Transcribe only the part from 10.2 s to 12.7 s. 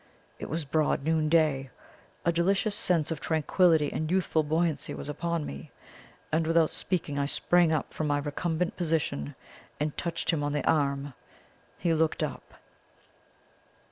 him on the arm. He looked up.